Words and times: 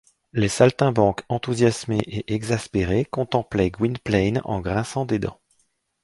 Les 0.33 0.47
saltimbanques 0.49 1.21
enthousiasmés 1.29 1.99
et 2.07 2.33
exaspérés 2.33 3.05
contemplaient 3.05 3.69
Gwynplaine 3.69 4.41
en 4.45 4.59
grinçant 4.59 5.05
des 5.05 5.19
dents. 5.19 5.39